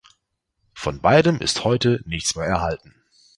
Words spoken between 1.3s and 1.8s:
ist